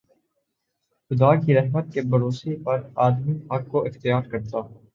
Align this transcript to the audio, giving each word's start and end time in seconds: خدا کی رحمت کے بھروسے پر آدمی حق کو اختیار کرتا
خدا 1.11 1.29
کی 1.35 1.55
رحمت 1.55 1.93
کے 1.93 2.01
بھروسے 2.09 2.55
پر 2.63 2.77
آدمی 3.05 3.37
حق 3.47 3.67
کو 3.67 3.85
اختیار 3.85 4.21
کرتا 4.31 4.59